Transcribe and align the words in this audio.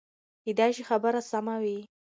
کېدای 0.43 0.71
شي 0.77 0.83
خبره 0.89 1.19
سمه 1.31 1.55
وي. 1.63 1.79